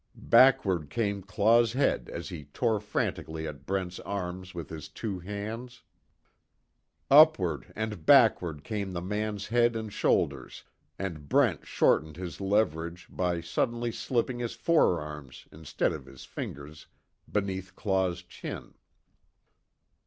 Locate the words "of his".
15.93-16.25